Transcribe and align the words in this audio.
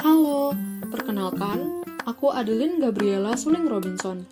Halo, 0.00 0.56
perkenalkan, 0.88 1.84
aku 2.08 2.32
Adeline 2.32 2.80
Gabriela 2.80 3.36
Suling 3.36 3.68
Robinson. 3.68 4.24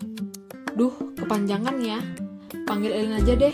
Duh, 0.72 1.12
kepanjangan 1.12 1.76
ya. 1.84 2.00
Panggil 2.64 2.96
Elin 2.96 3.21
aja 3.21 3.37
deh. 3.37 3.52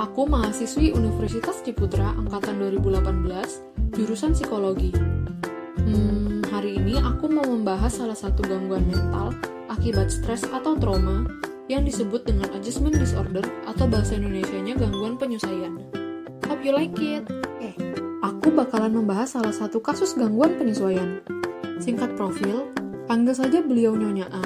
Aku 0.00 0.24
mahasiswi 0.24 0.96
Universitas 0.96 1.60
Ciputra 1.60 2.16
angkatan 2.16 2.56
2018, 2.64 3.92
jurusan 3.92 4.32
psikologi. 4.32 4.88
Hmm, 5.84 6.40
hari 6.48 6.80
ini 6.80 6.96
aku 6.96 7.28
mau 7.28 7.44
membahas 7.44 7.92
salah 7.92 8.16
satu 8.16 8.40
gangguan 8.40 8.88
mental 8.88 9.36
akibat 9.68 10.08
stres 10.08 10.48
atau 10.48 10.80
trauma 10.80 11.28
yang 11.68 11.84
disebut 11.84 12.24
dengan 12.24 12.48
adjustment 12.56 12.96
disorder 12.96 13.44
atau 13.68 13.84
bahasa 13.84 14.16
Indonesianya 14.16 14.80
gangguan 14.80 15.20
penyesuaian. 15.20 15.76
Hope 16.48 16.64
you 16.64 16.72
like 16.72 16.96
it. 17.04 17.28
Eh, 17.60 17.76
aku 18.44 18.52
bakalan 18.60 18.92
membahas 18.92 19.40
salah 19.40 19.56
satu 19.56 19.80
kasus 19.80 20.12
gangguan 20.20 20.52
penyesuaian. 20.60 21.24
Singkat 21.80 22.12
profil, 22.12 22.68
panggil 23.08 23.32
saja 23.32 23.64
beliau 23.64 23.96
Nyonya 23.96 24.28
A, 24.28 24.44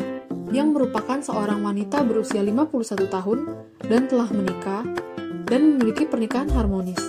yang 0.55 0.71
merupakan 0.71 1.19
seorang 1.19 1.66
wanita 1.66 2.07
berusia 2.07 2.38
51 2.38 2.95
tahun 3.11 3.38
dan 3.91 4.07
telah 4.07 4.30
menikah 4.30 4.87
dan 5.51 5.74
memiliki 5.74 6.07
pernikahan 6.07 6.47
harmonis. 6.47 7.02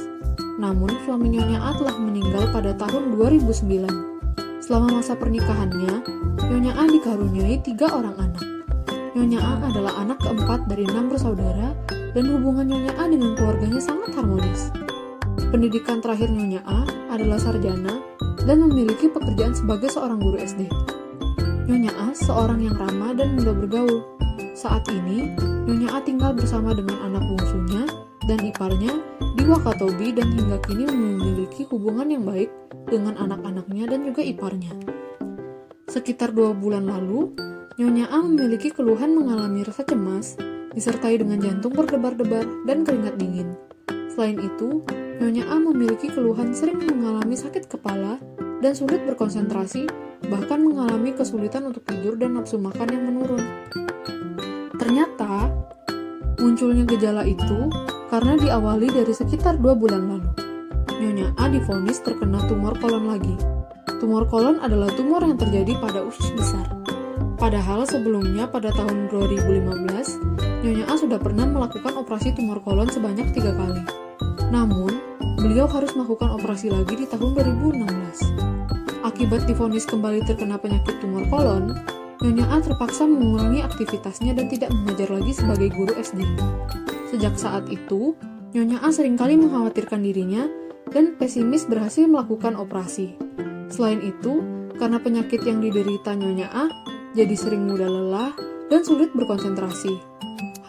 Namun, 0.57 0.89
suami 1.05 1.29
Nyonya 1.29 1.61
A 1.61 1.77
telah 1.77 1.93
meninggal 1.93 2.49
pada 2.49 2.73
tahun 2.73 3.13
2009. 3.21 4.57
Selama 4.57 4.97
masa 4.97 5.13
pernikahannya, 5.13 5.93
Nyonya 6.41 6.73
A 6.73 6.89
dikaruniai 6.89 7.61
tiga 7.61 7.85
orang 7.93 8.17
anak. 8.17 8.41
Nyonya 9.13 9.37
A 9.37 9.53
adalah 9.69 9.93
anak 9.93 10.25
keempat 10.25 10.65
dari 10.65 10.89
enam 10.89 11.13
bersaudara 11.13 11.69
dan 12.17 12.25
hubungan 12.33 12.65
Nyonya 12.65 12.97
A 12.97 13.05
dengan 13.05 13.37
keluarganya 13.37 13.77
sangat 13.77 14.09
harmonis. 14.17 14.73
Pendidikan 15.47 16.03
terakhir 16.03 16.27
Nyonya 16.27 16.59
A 16.67 16.83
adalah 17.15 17.39
sarjana 17.39 18.03
dan 18.43 18.59
memiliki 18.67 19.07
pekerjaan 19.07 19.55
sebagai 19.55 19.87
seorang 19.87 20.19
guru 20.19 20.35
SD. 20.35 20.67
Nyonya 21.71 21.95
A 21.95 22.11
seorang 22.11 22.59
yang 22.59 22.75
ramah 22.75 23.15
dan 23.15 23.39
mudah 23.39 23.55
bergaul. 23.55 24.03
Saat 24.59 24.91
ini, 24.91 25.31
Nyonya 25.39 25.95
A 25.95 26.03
tinggal 26.03 26.35
bersama 26.35 26.75
dengan 26.75 26.99
anak 27.07 27.23
bungsunya 27.23 27.87
dan 28.27 28.43
iparnya 28.43 28.91
di 29.39 29.47
Wakatobi 29.47 30.11
dan 30.11 30.35
hingga 30.35 30.59
kini 30.67 30.83
memiliki 30.83 31.63
hubungan 31.71 32.11
yang 32.11 32.27
baik 32.27 32.51
dengan 32.91 33.15
anak-anaknya 33.15 33.95
dan 33.95 34.03
juga 34.03 34.19
iparnya. 34.19 34.75
Sekitar 35.87 36.35
dua 36.35 36.51
bulan 36.51 36.85
lalu, 36.85 37.31
Nyonya 37.79 38.11
A 38.11 38.19
memiliki 38.19 38.75
keluhan 38.75 39.15
mengalami 39.15 39.63
rasa 39.63 39.87
cemas, 39.87 40.35
disertai 40.75 41.15
dengan 41.15 41.39
jantung 41.39 41.71
berdebar-debar 41.71 42.43
dan 42.67 42.83
keringat 42.83 43.15
dingin. 43.15 43.55
Selain 44.11 44.35
itu, 44.35 44.83
Nyonya 45.19 45.51
A 45.51 45.59
memiliki 45.59 46.07
keluhan 46.07 46.55
sering 46.55 46.79
mengalami 46.79 47.35
sakit 47.35 47.67
kepala 47.67 48.15
dan 48.63 48.71
sulit 48.71 49.03
berkonsentrasi, 49.03 49.83
bahkan 50.31 50.63
mengalami 50.63 51.11
kesulitan 51.11 51.67
untuk 51.67 51.83
tidur 51.83 52.15
dan 52.15 52.39
nafsu 52.39 52.55
makan 52.55 52.87
yang 52.87 53.03
menurun. 53.03 53.43
Ternyata, 54.79 55.51
munculnya 56.39 56.87
gejala 56.87 57.27
itu 57.27 57.67
karena 58.07 58.39
diawali 58.39 58.87
dari 58.87 59.11
sekitar 59.11 59.59
dua 59.59 59.75
bulan 59.75 60.07
lalu. 60.07 60.31
Nyonya 61.03 61.35
A 61.35 61.51
difonis 61.51 61.99
terkena 61.99 62.39
tumor 62.47 62.79
kolon 62.79 63.11
lagi. 63.11 63.35
Tumor 63.99 64.23
kolon 64.31 64.63
adalah 64.63 64.87
tumor 64.95 65.19
yang 65.27 65.35
terjadi 65.35 65.75
pada 65.83 65.99
usus 65.99 66.31
besar. 66.31 66.63
Padahal 67.35 67.83
sebelumnya 67.83 68.47
pada 68.47 68.71
tahun 68.71 69.11
2015, 69.11 70.63
Nyonya 70.63 70.85
A 70.87 70.95
sudah 70.95 71.19
pernah 71.19 71.47
melakukan 71.47 71.95
operasi 71.99 72.35
tumor 72.35 72.63
kolon 72.63 72.87
sebanyak 72.87 73.31
tiga 73.31 73.55
kali. 73.55 73.83
Namun, 74.49 74.88
beliau 75.59 75.75
harus 75.75 75.91
melakukan 75.91 76.31
operasi 76.39 76.71
lagi 76.71 76.95
di 76.95 77.03
tahun 77.03 77.35
2016. 77.35 79.03
Akibat 79.03 79.43
difonis 79.43 79.83
kembali 79.83 80.23
terkena 80.23 80.55
penyakit 80.55 81.03
tumor 81.03 81.27
kolon, 81.27 81.75
Nyonya 82.23 82.47
A 82.47 82.63
terpaksa 82.63 83.03
mengurangi 83.03 83.59
aktivitasnya 83.67 84.39
dan 84.39 84.47
tidak 84.47 84.71
mengajar 84.71 85.11
lagi 85.11 85.35
sebagai 85.35 85.67
guru 85.75 85.91
SD. 85.99 86.23
Sejak 87.11 87.35
saat 87.35 87.67
itu, 87.67 88.15
Nyonya 88.55 88.79
A 88.79 88.87
sering 88.95 89.19
kali 89.19 89.35
mengkhawatirkan 89.35 89.99
dirinya 89.99 90.47
dan 90.95 91.19
pesimis 91.19 91.67
berhasil 91.67 92.07
melakukan 92.07 92.55
operasi. 92.55 93.19
Selain 93.67 93.99
itu, 93.99 94.39
karena 94.79 95.03
penyakit 95.03 95.43
yang 95.43 95.59
diderita 95.59 96.15
Nyonya 96.15 96.55
A, 96.55 96.71
jadi 97.19 97.35
sering 97.35 97.67
mudah 97.67 97.91
lelah 97.91 98.31
dan 98.69 98.85
sulit 98.85 99.11
berkonsentrasi. 99.17 99.97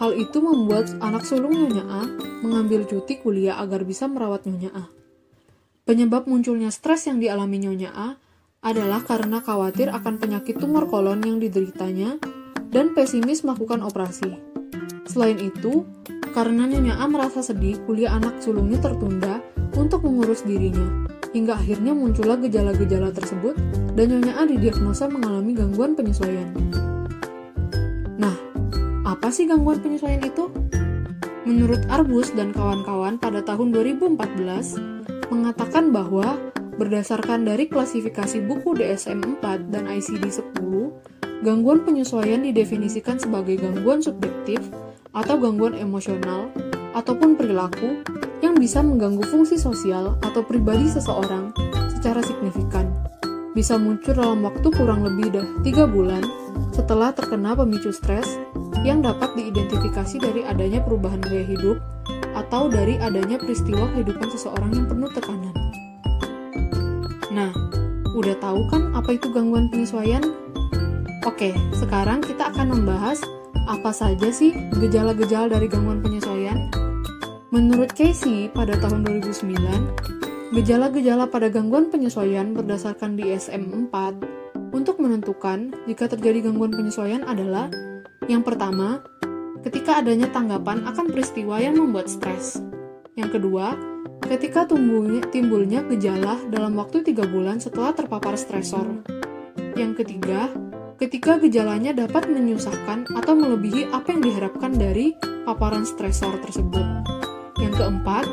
Hal 0.01 0.17
itu 0.17 0.41
membuat 0.41 0.89
anak 0.97 1.21
sulung 1.23 1.53
Nyonya 1.53 1.85
A 1.85 2.03
mengambil 2.41 2.89
cuti 2.89 3.21
kuliah 3.21 3.61
agar 3.61 3.85
bisa 3.85 4.09
merawat 4.09 4.49
Nyonya 4.49 4.73
A. 4.73 4.89
Penyebab 5.85 6.25
munculnya 6.25 6.73
stres 6.73 7.05
yang 7.05 7.21
dialami 7.21 7.61
Nyonya 7.61 7.93
A 7.93 8.09
adalah 8.65 9.05
karena 9.05 9.41
khawatir 9.41 9.93
akan 9.93 10.17
penyakit 10.17 10.57
tumor 10.57 10.89
kolon 10.89 11.21
yang 11.21 11.37
dideritanya 11.37 12.17
dan 12.73 12.97
pesimis 12.97 13.45
melakukan 13.45 13.85
operasi. 13.85 14.37
Selain 15.05 15.37
itu, 15.37 15.85
karena 16.33 16.65
Nyonya 16.65 16.97
A 16.97 17.05
merasa 17.05 17.45
sedih 17.45 17.77
kuliah 17.85 18.17
anak 18.17 18.41
sulungnya 18.41 18.81
tertunda 18.81 19.41
untuk 19.77 20.01
mengurus 20.01 20.41
dirinya, 20.41 21.05
hingga 21.33 21.57
akhirnya 21.61 21.93
muncullah 21.93 22.41
gejala-gejala 22.41 23.13
tersebut 23.13 23.53
dan 23.93 24.17
Nyonya 24.17 24.33
A 24.39 24.43
didiagnosa 24.49 25.09
mengalami 25.09 25.53
gangguan 25.53 25.93
penyesuaian. 25.93 26.49
Apa 29.31 29.39
sih 29.39 29.47
gangguan 29.47 29.79
penyesuaian 29.79 30.27
itu? 30.27 30.51
Menurut 31.47 31.87
Arbus 31.87 32.35
dan 32.35 32.51
kawan-kawan 32.51 33.15
pada 33.15 33.39
tahun 33.39 33.71
2014 33.71 34.19
mengatakan 35.31 35.95
bahwa 35.95 36.35
berdasarkan 36.75 37.47
dari 37.47 37.71
klasifikasi 37.71 38.43
buku 38.43 38.75
DSM-4 38.75 39.71
dan 39.71 39.87
ICD-10, 39.87 40.67
gangguan 41.47 41.79
penyesuaian 41.87 42.43
didefinisikan 42.43 43.23
sebagai 43.23 43.55
gangguan 43.55 44.03
subjektif 44.03 44.59
atau 45.15 45.39
gangguan 45.39 45.79
emosional 45.79 46.51
ataupun 46.91 47.39
perilaku 47.39 48.03
yang 48.43 48.59
bisa 48.59 48.83
mengganggu 48.83 49.23
fungsi 49.31 49.55
sosial 49.55 50.19
atau 50.27 50.43
pribadi 50.43 50.91
seseorang 50.91 51.55
secara 51.87 52.19
signifikan. 52.19 52.91
Bisa 53.55 53.79
muncul 53.79 54.11
dalam 54.11 54.43
waktu 54.43 54.67
kurang 54.75 55.07
lebih 55.07 55.31
dah 55.39 55.47
3 55.63 55.87
bulan 55.87 56.19
setelah 56.75 57.15
terkena 57.15 57.55
pemicu 57.55 57.95
stres 57.95 58.27
yang 58.81 59.05
dapat 59.05 59.33
diidentifikasi 59.37 60.17
dari 60.17 60.41
adanya 60.41 60.81
perubahan 60.81 61.21
gaya 61.21 61.45
hidup 61.45 61.77
atau 62.33 62.71
dari 62.71 62.97
adanya 62.97 63.37
peristiwa 63.37 63.85
kehidupan 63.93 64.27
seseorang 64.31 64.71
yang 64.73 64.87
penuh 64.89 65.11
tekanan. 65.13 65.53
Nah, 67.31 67.51
udah 68.17 68.35
tahu 68.41 68.65
kan 68.67 68.91
apa 68.97 69.15
itu 69.15 69.29
gangguan 69.31 69.69
penyesuaian? 69.71 70.23
Oke, 71.23 71.53
sekarang 71.77 72.25
kita 72.25 72.49
akan 72.49 72.73
membahas 72.73 73.21
apa 73.69 73.93
saja 73.93 74.33
sih 74.33 74.51
gejala-gejala 74.81 75.53
dari 75.53 75.69
gangguan 75.69 76.01
penyesuaian. 76.01 76.73
Menurut 77.51 77.93
Casey 77.93 78.49
pada 78.49 78.73
tahun 78.79 79.03
2009, 79.05 80.55
gejala-gejala 80.55 81.27
pada 81.29 81.51
gangguan 81.51 81.91
penyesuaian 81.91 82.55
berdasarkan 82.55 83.19
DSM-4 83.19 83.95
untuk 84.71 84.97
menentukan 85.03 85.75
jika 85.85 86.07
terjadi 86.07 86.47
gangguan 86.47 86.71
penyesuaian 86.71 87.27
adalah 87.27 87.67
yang 88.29 88.45
pertama, 88.45 89.01
ketika 89.65 89.97
adanya 89.97 90.29
tanggapan 90.29 90.85
akan 90.85 91.09
peristiwa 91.09 91.57
yang 91.57 91.73
membuat 91.77 92.05
stres. 92.05 92.61
Yang 93.17 93.41
kedua, 93.41 93.73
ketika 94.29 94.69
tumbuhnya, 94.69 95.25
timbulnya 95.33 95.81
gejala 95.89 96.37
dalam 96.53 96.77
waktu 96.77 97.01
tiga 97.01 97.25
bulan 97.25 97.57
setelah 97.57 97.97
terpapar 97.97 98.37
stresor. 98.37 98.85
Yang 99.73 100.05
ketiga, 100.05 100.53
ketika 101.01 101.41
gejalanya 101.41 101.97
dapat 101.97 102.29
menyusahkan 102.29 103.09
atau 103.09 103.33
melebihi 103.33 103.89
apa 103.89 104.13
yang 104.13 104.21
diharapkan 104.21 104.77
dari 104.77 105.17
paparan 105.49 105.81
stresor 105.81 106.37
tersebut. 106.45 106.85
Yang 107.57 107.73
keempat, 107.81 108.25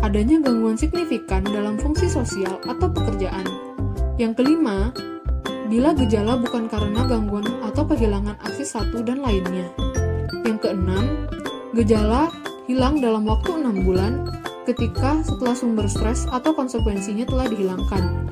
adanya 0.00 0.40
gangguan 0.40 0.80
signifikan 0.80 1.44
dalam 1.44 1.76
fungsi 1.76 2.08
sosial 2.08 2.60
atau 2.64 2.88
pekerjaan. 2.88 3.44
Yang 4.16 4.40
kelima, 4.40 4.92
bila 5.68 5.96
gejala 5.96 6.36
bukan 6.40 6.68
karena 6.68 7.08
gangguan 7.08 7.48
atau 7.74 7.90
kehilangan 7.90 8.38
aksi 8.38 8.62
satu 8.62 9.02
dan 9.02 9.18
lainnya. 9.18 9.66
Yang 10.46 10.70
keenam, 10.70 11.26
gejala 11.74 12.30
hilang 12.70 13.02
dalam 13.02 13.26
waktu 13.26 13.50
enam 13.58 13.82
bulan 13.82 14.30
ketika 14.62 15.26
setelah 15.26 15.58
sumber 15.58 15.90
stres 15.90 16.30
atau 16.30 16.54
konsekuensinya 16.54 17.26
telah 17.26 17.50
dihilangkan. 17.50 18.30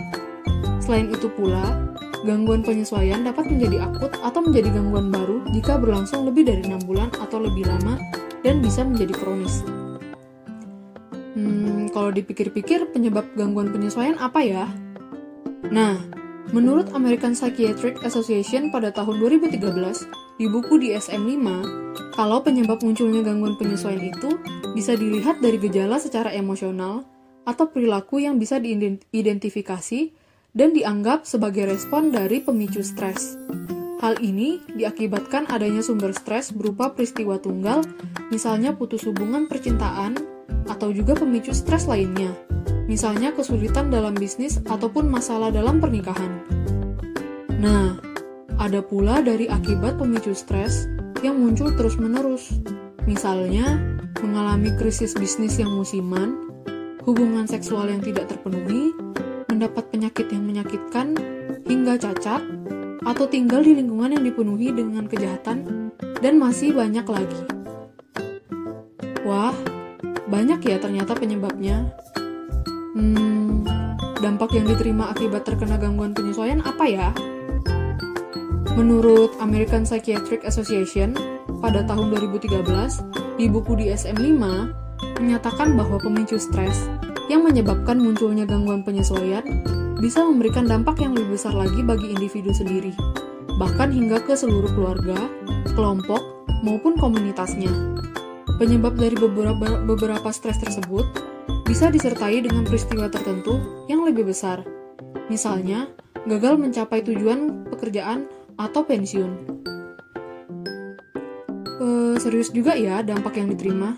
Selain 0.79 1.11
itu 1.11 1.27
pula, 1.27 1.75
gangguan 2.23 2.63
penyesuaian 2.63 3.27
dapat 3.27 3.51
menjadi 3.51 3.83
akut 3.91 4.15
atau 4.23 4.47
menjadi 4.47 4.79
gangguan 4.79 5.11
baru 5.11 5.43
jika 5.51 5.75
berlangsung 5.75 6.23
lebih 6.23 6.47
dari 6.47 6.63
enam 6.63 6.79
bulan 6.87 7.11
atau 7.19 7.43
lebih 7.43 7.67
lama 7.67 7.99
dan 8.47 8.63
bisa 8.63 8.87
menjadi 8.87 9.11
kronis. 9.11 9.67
Hmm, 11.35 11.91
kalau 11.91 12.15
dipikir-pikir 12.15 12.95
penyebab 12.95 13.27
gangguan 13.35 13.75
penyesuaian 13.75 14.15
apa 14.23 14.39
ya? 14.39 14.71
Nah, 15.75 16.22
Menurut 16.51 16.91
American 16.99 17.39
Psychiatric 17.39 18.03
Association 18.03 18.75
pada 18.75 18.91
tahun 18.91 19.23
2013, 19.23 19.63
di 20.43 20.51
buku 20.51 20.75
DSM-5, 20.83 21.47
kalau 22.19 22.43
penyebab 22.43 22.83
munculnya 22.83 23.23
gangguan 23.23 23.55
penyesuaian 23.55 24.11
itu 24.11 24.43
bisa 24.75 24.99
dilihat 24.99 25.39
dari 25.39 25.63
gejala 25.63 26.03
secara 26.03 26.35
emosional 26.35 27.07
atau 27.47 27.71
perilaku 27.71 28.19
yang 28.27 28.43
bisa 28.43 28.59
diidentifikasi 28.59 30.01
dan 30.51 30.75
dianggap 30.75 31.25
sebagai 31.31 31.71
respon 31.71 32.11
dari 32.11 32.43
pemicu 32.43 32.83
stres. 32.83 33.39
Hal 34.03 34.19
ini 34.19 34.59
diakibatkan 34.75 35.47
adanya 35.47 35.79
sumber 35.79 36.11
stres 36.11 36.51
berupa 36.51 36.91
peristiwa 36.91 37.39
tunggal, 37.39 37.87
misalnya 38.35 38.75
putus 38.75 39.07
hubungan 39.07 39.47
percintaan, 39.47 40.19
atau 40.69 40.95
juga 40.95 41.17
pemicu 41.19 41.55
stres 41.55 41.87
lainnya, 41.87 42.31
misalnya 42.87 43.33
kesulitan 43.33 43.89
dalam 43.89 44.13
bisnis 44.15 44.61
ataupun 44.63 45.09
masalah 45.09 45.49
dalam 45.49 45.81
pernikahan. 45.81 46.43
Nah, 47.63 47.99
ada 48.59 48.83
pula 48.83 49.23
dari 49.23 49.47
akibat 49.47 49.99
pemicu 49.99 50.35
stres 50.35 50.87
yang 51.23 51.39
muncul 51.39 51.71
terus-menerus, 51.75 52.51
misalnya 53.07 53.79
mengalami 54.23 54.71
krisis 54.79 55.15
bisnis 55.19 55.59
yang 55.59 55.71
musiman, 55.75 56.51
hubungan 57.03 57.47
seksual 57.47 57.91
yang 57.91 58.03
tidak 58.03 58.31
terpenuhi, 58.31 58.95
mendapat 59.51 59.91
penyakit 59.91 60.31
yang 60.31 60.47
menyakitkan, 60.47 61.19
hingga 61.67 61.99
cacat, 61.99 62.43
atau 63.03 63.27
tinggal 63.27 63.67
di 63.67 63.75
lingkungan 63.75 64.15
yang 64.15 64.25
dipenuhi 64.27 64.71
dengan 64.71 65.11
kejahatan, 65.11 65.91
dan 66.23 66.39
masih 66.39 66.71
banyak 66.71 67.07
lagi. 67.07 67.41
Wah, 69.27 69.55
banyak 70.33 70.65
ya 70.65 70.81
ternyata 70.81 71.13
penyebabnya. 71.13 71.93
Hmm, 72.97 73.69
dampak 74.25 74.57
yang 74.57 74.65
diterima 74.65 75.13
akibat 75.13 75.45
terkena 75.45 75.77
gangguan 75.77 76.17
penyesuaian 76.17 76.65
apa 76.65 76.85
ya? 76.89 77.13
Menurut 78.73 79.37
American 79.45 79.85
Psychiatric 79.85 80.49
Association, 80.49 81.13
pada 81.61 81.85
tahun 81.85 82.09
2013, 82.17 83.05
di 83.37 83.45
buku 83.53 83.77
DSM-5 83.77 84.41
menyatakan 85.21 85.77
bahwa 85.77 86.01
pemicu 86.01 86.41
stres 86.41 86.89
yang 87.29 87.45
menyebabkan 87.45 88.01
munculnya 88.01 88.49
gangguan 88.49 88.81
penyesuaian 88.81 89.45
bisa 90.01 90.25
memberikan 90.25 90.65
dampak 90.65 91.05
yang 91.05 91.13
lebih 91.13 91.37
besar 91.37 91.53
lagi 91.53 91.85
bagi 91.85 92.17
individu 92.17 92.51
sendiri, 92.51 92.97
bahkan 93.61 93.93
hingga 93.93 94.25
ke 94.25 94.33
seluruh 94.33 94.73
keluarga, 94.73 95.21
kelompok, 95.77 96.25
maupun 96.65 96.97
komunitasnya. 96.97 97.71
Penyebab 98.61 98.95
dari 99.01 99.17
beberapa, 99.17 99.81
beberapa 99.85 100.29
stres 100.33 100.61
tersebut 100.61 101.07
bisa 101.65 101.89
disertai 101.89 102.45
dengan 102.45 102.69
peristiwa 102.69 103.09
tertentu 103.09 103.57
yang 103.89 104.05
lebih 104.05 104.29
besar. 104.29 104.61
Misalnya, 105.33 105.89
gagal 106.29 106.61
mencapai 106.61 107.01
tujuan 107.01 107.67
pekerjaan 107.73 108.29
atau 108.61 108.85
pensiun. 108.85 109.33
E, 111.81 111.87
serius 112.21 112.53
juga 112.53 112.77
ya 112.77 113.01
dampak 113.01 113.41
yang 113.41 113.49
diterima. 113.51 113.97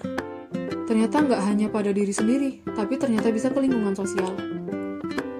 Ternyata 0.84 1.24
nggak 1.24 1.42
hanya 1.48 1.66
pada 1.72 1.90
diri 1.90 2.12
sendiri, 2.14 2.62
tapi 2.76 2.94
ternyata 3.00 3.32
bisa 3.34 3.50
ke 3.50 3.58
lingkungan 3.58 3.96
sosial. 3.96 4.30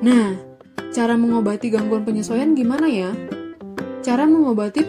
Nah, 0.03 0.35
cara 0.91 1.15
mengobati 1.15 1.71
gangguan 1.71 2.03
penyesuaian 2.03 2.53
gimana 2.53 2.91
ya? 2.91 3.15
Cara 4.05 4.29
mengobati 4.29 4.85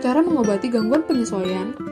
cara 0.00 0.20
mengobati 0.24 0.66
gangguan 0.72 1.04
penyesuaian 1.04 1.89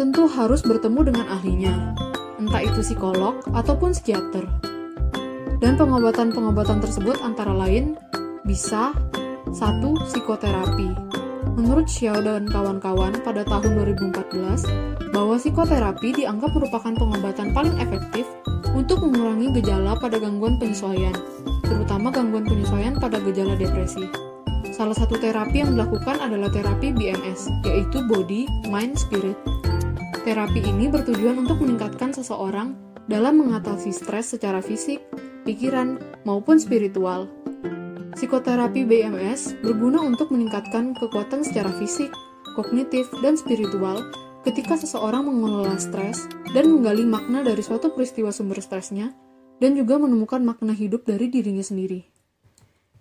tentu 0.00 0.24
harus 0.24 0.64
bertemu 0.64 1.12
dengan 1.12 1.28
ahlinya, 1.28 1.92
entah 2.40 2.64
itu 2.64 2.80
psikolog 2.80 3.44
ataupun 3.52 3.92
psikiater. 3.92 4.48
Dan 5.60 5.76
pengobatan-pengobatan 5.76 6.80
tersebut 6.80 7.20
antara 7.20 7.52
lain 7.52 8.00
bisa 8.48 8.96
satu, 9.52 10.00
psikoterapi. 10.08 10.88
Menurut 11.52 11.84
Xiao 11.84 12.16
dan 12.24 12.48
kawan-kawan 12.48 13.20
pada 13.20 13.44
tahun 13.44 13.76
2014, 14.00 15.12
bahwa 15.12 15.36
psikoterapi 15.36 16.16
dianggap 16.16 16.48
merupakan 16.56 16.96
pengobatan 16.96 17.52
paling 17.52 17.76
efektif 17.76 18.24
untuk 18.72 19.04
mengurangi 19.04 19.52
gejala 19.60 20.00
pada 20.00 20.16
gangguan 20.16 20.56
penyesuaian, 20.56 21.12
terutama 21.60 22.08
gangguan 22.08 22.48
penyesuaian 22.48 22.96
pada 22.96 23.20
gejala 23.20 23.52
depresi. 23.52 24.08
Salah 24.72 24.96
satu 24.96 25.20
terapi 25.20 25.60
yang 25.60 25.76
dilakukan 25.76 26.24
adalah 26.24 26.48
terapi 26.48 26.88
BMS, 26.96 27.52
yaitu 27.68 28.00
Body, 28.08 28.48
Mind, 28.72 28.96
Spirit. 28.96 29.59
Terapi 30.20 30.60
ini 30.60 30.92
bertujuan 30.92 31.40
untuk 31.40 31.64
meningkatkan 31.64 32.12
seseorang 32.12 32.76
dalam 33.08 33.40
mengatasi 33.40 33.88
stres 33.88 34.36
secara 34.36 34.60
fisik, 34.60 35.00
pikiran, 35.48 35.96
maupun 36.28 36.60
spiritual. 36.60 37.24
Psikoterapi 38.12 38.84
BMS 38.84 39.56
berguna 39.64 40.04
untuk 40.04 40.28
meningkatkan 40.28 40.92
kekuatan 40.92 41.40
secara 41.40 41.72
fisik, 41.80 42.12
kognitif, 42.52 43.08
dan 43.24 43.40
spiritual 43.40 44.04
ketika 44.44 44.76
seseorang 44.76 45.24
mengelola 45.24 45.80
stres 45.80 46.28
dan 46.52 46.68
menggali 46.68 47.08
makna 47.08 47.40
dari 47.40 47.64
suatu 47.64 47.88
peristiwa 47.96 48.28
sumber 48.28 48.60
stresnya, 48.60 49.16
dan 49.56 49.72
juga 49.72 49.96
menemukan 49.96 50.44
makna 50.44 50.76
hidup 50.76 51.08
dari 51.08 51.32
dirinya 51.32 51.64
sendiri. 51.64 52.04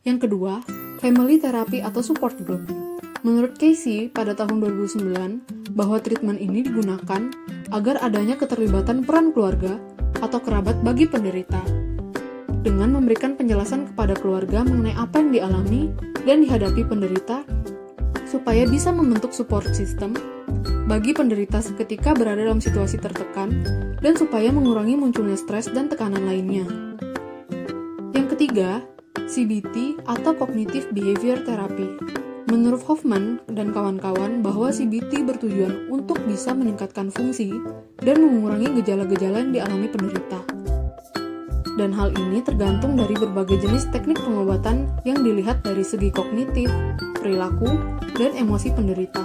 Yang 0.08 0.28
kedua, 0.28 0.64
family 1.04 1.36
therapy 1.36 1.84
atau 1.84 2.00
support 2.00 2.40
group. 2.48 2.89
Menurut 3.20 3.60
Casey 3.60 4.08
pada 4.08 4.32
tahun 4.32 4.64
2009, 4.64 5.76
bahwa 5.76 6.00
treatment 6.00 6.40
ini 6.40 6.64
digunakan 6.64 7.28
agar 7.68 8.00
adanya 8.00 8.40
keterlibatan 8.40 9.04
peran 9.04 9.36
keluarga 9.36 9.76
atau 10.24 10.40
kerabat 10.40 10.80
bagi 10.80 11.04
penderita 11.04 11.60
dengan 12.64 12.96
memberikan 12.96 13.36
penjelasan 13.36 13.92
kepada 13.92 14.16
keluarga 14.16 14.64
mengenai 14.64 14.96
apa 14.96 15.20
yang 15.20 15.32
dialami 15.32 15.92
dan 16.24 16.44
dihadapi 16.44 16.84
penderita, 16.88 17.44
supaya 18.28 18.64
bisa 18.68 18.92
membentuk 18.92 19.36
support 19.36 19.68
system 19.72 20.16
bagi 20.88 21.12
penderita 21.12 21.60
seketika 21.60 22.16
berada 22.16 22.44
dalam 22.44 22.64
situasi 22.64 23.00
tertekan, 23.00 23.64
dan 24.00 24.16
supaya 24.16 24.48
mengurangi 24.52 24.96
munculnya 24.96 25.36
stres 25.36 25.68
dan 25.72 25.92
tekanan 25.92 26.24
lainnya. 26.24 26.68
Yang 28.16 28.28
ketiga, 28.36 28.84
CBT 29.28 30.08
atau 30.08 30.32
Cognitive 30.36 30.92
Behavior 30.96 31.44
Therapy. 31.44 32.20
Menurut 32.50 32.82
Hoffman 32.90 33.38
dan 33.46 33.70
kawan-kawan 33.70 34.42
bahwa 34.42 34.74
CBT 34.74 35.22
bertujuan 35.22 35.88
untuk 35.94 36.18
bisa 36.26 36.52
meningkatkan 36.58 37.14
fungsi 37.14 37.54
dan 38.02 38.26
mengurangi 38.26 38.82
gejala-gejala 38.82 39.46
yang 39.46 39.54
dialami 39.54 39.86
penderita 39.86 40.42
dan 41.80 41.96
hal 41.96 42.12
ini 42.12 42.44
tergantung 42.44 43.00
dari 43.00 43.16
berbagai 43.16 43.64
jenis 43.64 43.88
teknik 43.96 44.20
pengobatan 44.20 44.92
yang 45.08 45.24
dilihat 45.24 45.64
dari 45.64 45.88
segi 45.88 46.12
kognitif, 46.12 46.68
perilaku, 47.24 47.80
dan 48.20 48.36
emosi 48.36 48.76
penderita. 48.76 49.24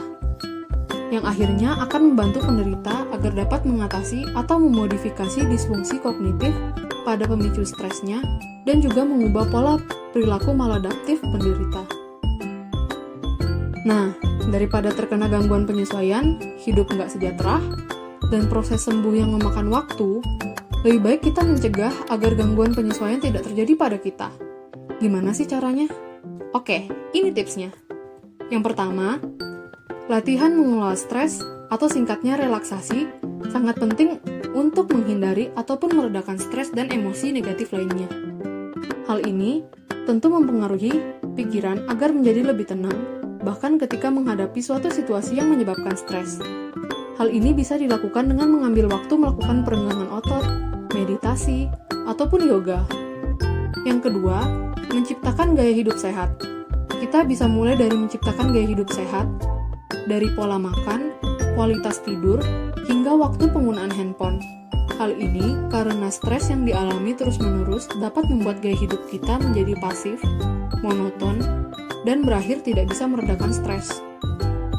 Yang 1.11 1.25
akhirnya 1.27 1.75
akan 1.83 2.15
membantu 2.15 2.47
penderita 2.47 3.11
agar 3.11 3.33
dapat 3.35 3.67
mengatasi 3.67 4.23
atau 4.39 4.63
memodifikasi 4.63 5.51
disfungsi 5.51 5.99
kognitif 5.99 6.55
pada 7.03 7.27
pemicu 7.27 7.67
stresnya 7.67 8.23
dan 8.63 8.79
juga 8.79 9.03
mengubah 9.03 9.51
pola 9.51 9.75
perilaku 10.15 10.55
maladaptif 10.55 11.19
penderita. 11.21 12.04
Nah, 13.85 14.17
daripada 14.49 14.89
terkena 14.89 15.29
gangguan 15.29 15.69
penyesuaian, 15.69 16.41
hidup 16.57 16.89
nggak 16.89 17.13
sejahtera, 17.13 17.61
dan 18.33 18.49
proses 18.49 18.81
sembuh 18.81 19.13
yang 19.13 19.37
memakan 19.37 19.69
waktu, 19.69 20.25
lebih 20.85 21.01
baik 21.01 21.21
kita 21.29 21.45
mencegah 21.45 21.93
agar 22.09 22.33
gangguan 22.33 22.73
penyesuaian 22.73 23.21
tidak 23.21 23.45
terjadi 23.45 23.73
pada 23.77 23.97
kita. 24.01 24.29
Gimana 25.01 25.37
sih 25.37 25.45
caranya? 25.45 25.89
Oke, 26.57 26.89
ini 27.13 27.29
tipsnya. 27.33 27.73
Yang 28.49 28.73
pertama, 28.73 29.21
latihan 30.09 30.53
mengelola 30.57 30.97
stres 30.97 31.41
atau 31.69 31.89
singkatnya 31.89 32.37
relaksasi 32.41 33.09
sangat 33.53 33.77
penting 33.81 34.21
untuk 34.53 34.93
menghindari 34.93 35.53
ataupun 35.57 35.93
meredakan 35.93 36.41
stres 36.41 36.73
dan 36.73 36.89
emosi 36.89 37.33
negatif 37.33 37.73
lainnya. 37.73 38.09
Hal 39.05 39.25
ini 39.25 39.65
tentu 40.05 40.33
mempengaruhi 40.33 40.93
pikiran 41.37 41.89
agar 41.89 42.13
menjadi 42.13 42.53
lebih 42.53 42.69
tenang, 42.69 43.24
bahkan 43.45 43.77
ketika 43.77 44.09
menghadapi 44.09 44.65
suatu 44.65 44.89
situasi 44.89 45.37
yang 45.37 45.53
menyebabkan 45.53 45.95
stres. 45.95 46.41
Hal 47.21 47.31
ini 47.31 47.55
bisa 47.55 47.79
dilakukan 47.79 48.33
dengan 48.33 48.51
mengambil 48.51 48.91
waktu 48.91 49.15
melakukan 49.15 49.63
perenggangan 49.63 50.09
otot, 50.11 50.45
meditasi, 50.97 51.71
ataupun 52.09 52.43
yoga. 52.43 52.83
Yang 53.85 54.11
kedua, 54.11 54.49
menciptakan 54.91 55.55
gaya 55.55 55.71
hidup 55.77 56.01
sehat. 56.01 56.35
Kita 56.89 57.23
bisa 57.23 57.45
mulai 57.47 57.77
dari 57.79 57.95
menciptakan 57.95 58.51
gaya 58.51 58.67
hidup 58.67 58.89
sehat, 58.91 59.29
dari 60.09 60.27
pola 60.35 60.59
makan, 60.59 61.15
kualitas 61.55 62.01
tidur, 62.03 62.41
hingga 62.89 63.15
waktu 63.15 63.47
penggunaan 63.53 63.93
handphone. 63.93 64.41
Hal 64.99 65.15
ini 65.15 65.59
karena 65.75 66.07
stres 66.11 66.51
yang 66.51 66.63
dialami 66.63 67.15
terus-menerus 67.19 67.91
dapat 67.99 68.27
membuat 68.31 68.63
gaya 68.63 68.79
hidup 68.79 69.03
kita 69.11 69.43
menjadi 69.43 69.75
pasif, 69.83 70.23
monoton, 70.83 71.43
dan 72.05 72.23
berakhir 72.23 72.61
tidak 72.65 72.93
bisa 72.93 73.09
meredakan 73.09 73.51
stres. 73.51 74.01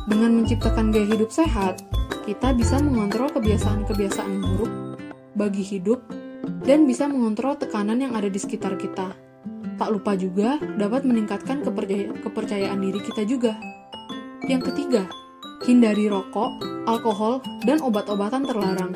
Dengan 0.05 0.38
menciptakan 0.38 0.94
gaya 0.94 1.10
hidup 1.10 1.34
sehat, 1.34 1.82
kita 2.25 2.53
bisa 2.53 2.77
mengontrol 2.82 3.29
kebiasaan-kebiasaan 3.34 4.34
buruk 4.41 4.74
bagi 5.36 5.62
hidup, 5.62 6.01
dan 6.65 6.89
bisa 6.89 7.05
mengontrol 7.05 7.58
tekanan 7.60 8.01
yang 8.01 8.13
ada 8.17 8.29
di 8.32 8.39
sekitar 8.39 8.79
kita. 8.79 9.13
Tak 9.75 9.89
lupa 9.91 10.15
juga 10.15 10.58
dapat 10.79 11.03
meningkatkan 11.03 11.62
kepercayaan, 11.62 12.24
kepercayaan 12.24 12.79
diri 12.79 13.00
kita 13.03 13.27
juga. 13.27 13.53
Yang 14.48 14.72
ketiga, 14.72 15.03
hindari 15.67 16.08
rokok, 16.08 16.63
alkohol, 16.88 17.44
dan 17.67 17.84
obat-obatan 17.84 18.48
terlarang. 18.48 18.94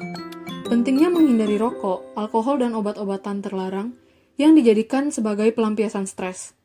Pentingnya 0.69 1.09
menghindari 1.09 1.57
rokok, 1.57 2.15
alkohol, 2.15 2.61
dan 2.61 2.77
obat-obatan 2.77 3.41
terlarang 3.43 3.97
yang 4.39 4.55
dijadikan 4.55 5.11
sebagai 5.11 5.51
pelampiasan 5.51 6.07
stres. 6.07 6.58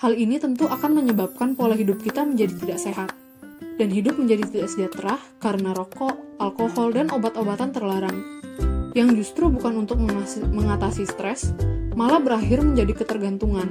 Hal 0.00 0.16
ini 0.16 0.40
tentu 0.40 0.64
akan 0.64 0.96
menyebabkan 0.96 1.52
pola 1.52 1.76
hidup 1.76 2.00
kita 2.00 2.24
menjadi 2.24 2.56
tidak 2.56 2.80
sehat, 2.80 3.12
dan 3.76 3.92
hidup 3.92 4.16
menjadi 4.16 4.48
tidak 4.48 4.68
sejahtera 4.72 5.20
karena 5.44 5.76
rokok, 5.76 6.40
alkohol, 6.40 6.88
dan 6.96 7.12
obat-obatan 7.12 7.68
terlarang. 7.68 8.16
Yang 8.96 9.20
justru 9.20 9.52
bukan 9.52 9.84
untuk 9.84 10.00
mengatasi 10.56 11.04
stres, 11.04 11.52
malah 11.92 12.16
berakhir 12.16 12.64
menjadi 12.64 12.96
ketergantungan, 12.96 13.68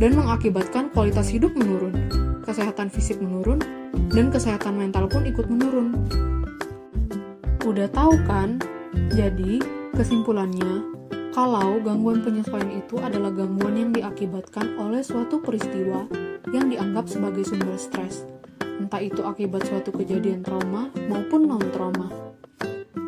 dan 0.00 0.16
mengakibatkan 0.16 0.88
kualitas 0.88 1.28
hidup 1.28 1.52
menurun, 1.52 2.00
kesehatan 2.48 2.88
fisik 2.88 3.20
menurun, 3.20 3.60
dan 4.08 4.32
kesehatan 4.32 4.80
mental 4.80 5.04
pun 5.04 5.28
ikut 5.28 5.52
menurun. 5.52 6.00
Udah 7.60 7.92
tahu 7.92 8.16
kan? 8.24 8.56
Jadi, 9.12 9.60
kesimpulannya, 9.92 10.91
kalau 11.32 11.80
gangguan 11.80 12.20
penyesuaian 12.20 12.68
itu 12.76 13.00
adalah 13.00 13.32
gangguan 13.32 13.72
yang 13.72 13.90
diakibatkan 13.90 14.76
oleh 14.76 15.00
suatu 15.00 15.40
peristiwa 15.40 16.04
yang 16.52 16.68
dianggap 16.68 17.08
sebagai 17.08 17.48
sumber 17.48 17.80
stres, 17.80 18.28
entah 18.60 19.00
itu 19.00 19.24
akibat 19.24 19.64
suatu 19.64 19.96
kejadian 19.96 20.44
trauma 20.44 20.92
maupun 21.08 21.48
non-trauma. 21.48 22.12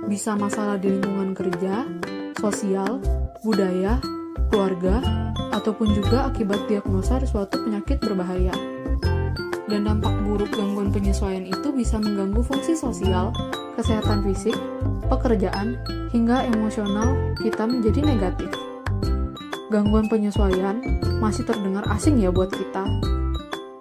Bisa 0.09 0.33
masalah 0.41 0.81
di 0.81 0.97
lingkungan 0.97 1.37
kerja, 1.37 1.85
sosial, 2.41 3.05
budaya, 3.45 4.01
keluarga, 4.49 5.05
ataupun 5.53 5.93
juga 5.93 6.25
akibat 6.25 6.65
diagnosa 6.65 7.21
suatu 7.29 7.61
penyakit 7.61 8.01
berbahaya. 8.01 8.57
Dan 9.69 9.85
dampak 9.85 10.17
buruk 10.25 10.49
gangguan 10.49 10.89
penyesuaian 10.89 11.45
itu 11.45 11.73
bisa 11.77 12.01
mengganggu 12.01 12.41
fungsi 12.41 12.73
sosial, 12.73 13.37
kesehatan 13.77 14.25
fisik, 14.25 14.57
pekerjaan, 15.09 15.79
hingga 16.11 16.47
emosional 16.51 17.35
kita 17.43 17.65
menjadi 17.67 18.01
negatif. 18.05 18.51
Gangguan 19.73 20.07
penyesuaian 20.07 20.79
masih 21.19 21.43
terdengar 21.43 21.83
asing 21.91 22.21
ya 22.23 22.31
buat 22.31 22.53
kita. 22.53 22.87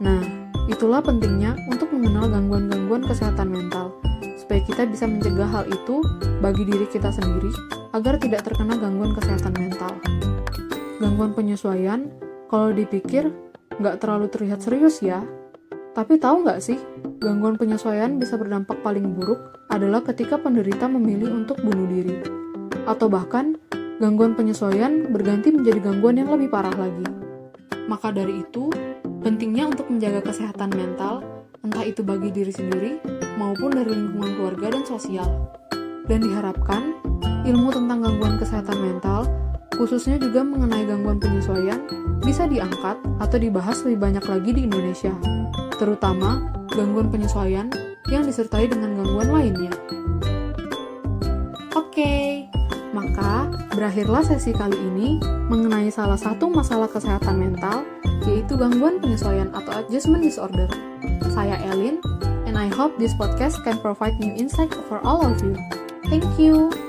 Nah, 0.02 0.22
itulah 0.66 1.04
pentingnya 1.04 1.54
untuk 1.70 1.92
mengenal 1.94 2.32
gangguan-gangguan 2.32 3.06
kesehatan 3.06 3.52
mental, 3.52 3.94
supaya 4.40 4.64
kita 4.66 4.90
bisa 4.90 5.06
mencegah 5.06 5.48
hal 5.48 5.66
itu 5.70 6.02
bagi 6.42 6.64
diri 6.66 6.88
kita 6.90 7.14
sendiri 7.14 7.52
agar 7.94 8.18
tidak 8.18 8.42
terkena 8.42 8.76
gangguan 8.80 9.14
kesehatan 9.14 9.54
mental. 9.54 9.94
Gangguan 10.98 11.36
penyesuaian, 11.38 12.10
kalau 12.50 12.74
dipikir, 12.74 13.30
nggak 13.78 14.02
terlalu 14.02 14.32
terlihat 14.34 14.64
serius 14.64 15.04
ya, 15.04 15.22
tapi 15.94 16.18
tahu 16.18 16.42
nggak 16.42 16.58
sih, 16.64 16.82
gangguan 17.20 17.60
penyesuaian 17.60 18.18
bisa 18.18 18.40
berdampak 18.40 18.82
paling 18.82 19.14
buruk 19.14 19.60
adalah 19.70 20.02
ketika 20.02 20.40
penderita 20.40 20.90
memilih 20.90 21.30
untuk 21.34 21.60
bunuh 21.62 21.86
diri. 21.90 22.18
Atau 22.90 23.10
bahkan, 23.10 23.58
gangguan 24.02 24.34
penyesuaian 24.34 25.12
berganti 25.14 25.54
menjadi 25.54 25.80
gangguan 25.84 26.18
yang 26.22 26.30
lebih 26.34 26.50
parah 26.50 26.74
lagi. 26.74 27.06
Maka 27.86 28.16
dari 28.16 28.42
itu, 28.42 28.72
pentingnya 29.22 29.70
untuk 29.70 29.92
menjaga 29.92 30.32
kesehatan 30.32 30.72
mental, 30.74 31.22
entah 31.62 31.84
itu 31.84 32.02
bagi 32.02 32.32
diri 32.32 32.54
sendiri 32.54 32.92
maupun 33.36 33.76
dari 33.76 33.92
lingkungan 33.92 34.32
keluarga 34.40 34.68
dan 34.74 34.84
sosial. 34.88 35.30
Dan 36.08 36.24
diharapkan, 36.24 36.98
ilmu 37.48 37.70
tentang 37.72 38.04
gangguan 38.04 38.36
kesehatan 38.40 38.78
mental, 38.80 39.28
khususnya 39.76 40.20
juga 40.20 40.44
mengenai 40.44 40.86
gangguan 40.88 41.20
penyesuaian, 41.20 41.80
bisa 42.24 42.48
diangkat 42.48 43.00
atau 43.20 43.38
dibahas 43.40 43.84
lebih 43.84 44.00
banyak 44.00 44.26
lagi 44.28 44.52
di 44.56 44.62
Indonesia 44.68 45.16
terutama 45.84 46.63
gangguan 46.74 47.08
penyesuaian 47.14 47.70
yang 48.10 48.26
disertai 48.26 48.68
dengan 48.68 48.98
gangguan 48.98 49.30
lainnya. 49.30 49.74
Oke, 51.74 52.46
maka 52.92 53.50
berakhirlah 53.74 54.26
sesi 54.26 54.54
kali 54.54 54.78
ini 54.78 55.22
mengenai 55.50 55.90
salah 55.94 56.18
satu 56.18 56.50
masalah 56.50 56.90
kesehatan 56.90 57.38
mental, 57.38 57.86
yaitu 58.26 58.58
gangguan 58.58 58.98
penyesuaian 58.98 59.50
atau 59.54 59.82
adjustment 59.82 60.26
disorder. 60.26 60.70
Saya 61.34 61.58
Elin, 61.70 62.02
and 62.46 62.58
I 62.58 62.70
hope 62.70 62.98
this 62.98 63.14
podcast 63.18 63.62
can 63.66 63.78
provide 63.82 64.18
new 64.18 64.34
insight 64.34 64.74
for 64.90 65.02
all 65.02 65.22
of 65.22 65.42
you. 65.42 65.58
Thank 66.10 66.26
you. 66.38 66.83